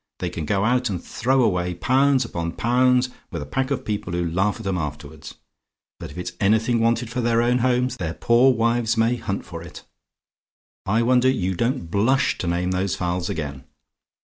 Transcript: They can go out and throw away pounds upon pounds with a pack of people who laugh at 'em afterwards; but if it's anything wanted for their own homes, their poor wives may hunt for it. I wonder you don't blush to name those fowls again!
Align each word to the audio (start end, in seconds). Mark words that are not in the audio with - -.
They 0.17 0.31
can 0.31 0.45
go 0.45 0.65
out 0.65 0.89
and 0.89 0.99
throw 1.03 1.43
away 1.43 1.75
pounds 1.75 2.25
upon 2.25 2.53
pounds 2.53 3.09
with 3.29 3.43
a 3.43 3.45
pack 3.45 3.69
of 3.69 3.85
people 3.85 4.13
who 4.13 4.27
laugh 4.27 4.59
at 4.59 4.65
'em 4.65 4.79
afterwards; 4.79 5.35
but 5.99 6.09
if 6.09 6.17
it's 6.17 6.31
anything 6.39 6.79
wanted 6.79 7.11
for 7.11 7.21
their 7.21 7.43
own 7.43 7.59
homes, 7.59 7.97
their 7.97 8.15
poor 8.15 8.51
wives 8.51 8.97
may 8.97 9.17
hunt 9.17 9.45
for 9.45 9.61
it. 9.61 9.83
I 10.87 11.03
wonder 11.03 11.29
you 11.29 11.53
don't 11.53 11.91
blush 11.91 12.39
to 12.39 12.47
name 12.47 12.71
those 12.71 12.95
fowls 12.95 13.29
again! 13.29 13.63